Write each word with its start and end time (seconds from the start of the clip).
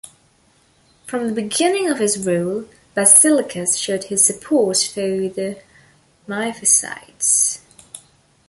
From 1.05 1.27
the 1.27 1.31
beginning 1.43 1.87
of 1.87 1.99
his 1.99 2.17
rule, 2.25 2.67
Basiliscus 2.95 3.77
showed 3.77 4.05
his 4.05 4.25
support 4.25 4.77
for 4.77 4.99
the 4.99 5.61
Miaphysites. 6.27 7.59